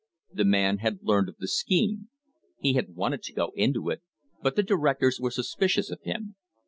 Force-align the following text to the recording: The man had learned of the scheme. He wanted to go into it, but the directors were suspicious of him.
The 0.33 0.45
man 0.45 0.79
had 0.79 1.01
learned 1.03 1.29
of 1.29 1.35
the 1.37 1.47
scheme. 1.47 2.09
He 2.57 2.75
wanted 2.91 3.21
to 3.21 3.33
go 3.33 3.51
into 3.55 3.91
it, 3.91 4.01
but 4.41 4.55
the 4.55 4.63
directors 4.63 5.19
were 5.21 5.29
suspicious 5.29 5.91
of 5.91 6.01
him. 6.01 6.37